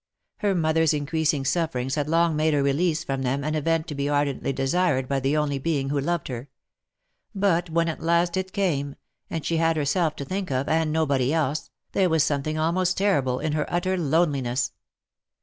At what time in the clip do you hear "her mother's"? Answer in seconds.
0.37-0.95